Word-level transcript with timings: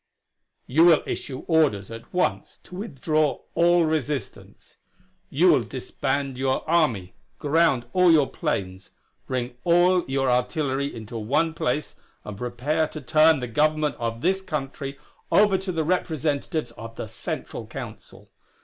"You 0.65 0.85
will 0.85 1.03
issue 1.05 1.43
orders 1.45 1.91
at 1.91 2.11
once 2.11 2.57
to 2.63 2.73
withdraw 2.77 3.41
all 3.53 3.85
resistance. 3.85 4.77
You 5.29 5.49
will 5.51 5.61
disband 5.61 6.39
your 6.39 6.67
army, 6.67 7.13
ground 7.37 7.85
all 7.93 8.11
your 8.11 8.27
planes; 8.27 8.89
bring 9.27 9.57
all 9.63 10.03
your 10.09 10.27
artillery 10.27 10.91
into 10.91 11.19
one 11.19 11.53
place 11.53 11.97
and 12.23 12.35
prepare 12.35 12.87
to 12.87 12.99
turn 12.99 13.41
the 13.41 13.47
government 13.47 13.93
of 13.99 14.21
this 14.21 14.41
country 14.41 14.97
over 15.31 15.55
to 15.59 15.71
the 15.71 15.83
representatives 15.83 16.71
of 16.71 16.95
the 16.95 17.05
Central 17.05 17.67
Council. 17.67 18.31